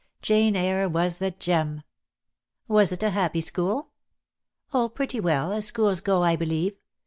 [0.23, 1.83] 'Jane Eyre' was the gem."
[2.67, 3.91] "Was it a happy school?"
[4.73, 6.75] "Oh, pretty well, as schools go, I believe.